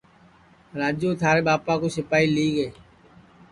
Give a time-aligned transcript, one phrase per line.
[0.79, 2.67] راجو تھارے ٻاپا کُو سیپائی لیگے